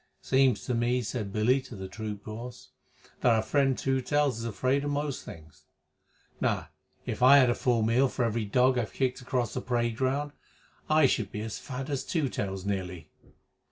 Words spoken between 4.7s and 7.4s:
of most things. Now, if I